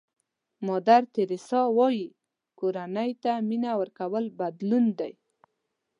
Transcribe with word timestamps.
مادر 0.67 1.01
تریسیا 1.15 1.61
وایي 1.77 2.07
کورنۍ 2.59 3.11
ته 3.23 3.31
مینه 3.49 3.71
ورکول 3.79 4.25
بدلون 4.39 4.85
دی. 4.99 5.13